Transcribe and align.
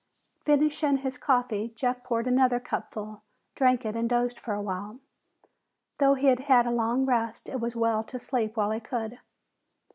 Finishing 0.45 0.97
his 0.97 1.19
coffee, 1.19 1.71
Jeff 1.75 2.01
poured 2.01 2.25
another 2.25 2.59
cupful, 2.59 3.21
drank 3.53 3.85
it 3.85 3.95
and 3.95 4.09
dozed 4.09 4.39
for 4.39 4.55
a 4.55 4.59
while. 4.63 4.99
Though 5.99 6.15
he 6.15 6.25
had 6.25 6.39
had 6.39 6.65
a 6.65 6.71
long 6.71 7.05
rest, 7.05 7.47
it 7.47 7.59
was 7.59 7.75
well 7.75 8.03
to 8.05 8.17
sleep 8.17 8.57
while 8.57 8.71
he 8.71 8.79
could. 8.79 9.19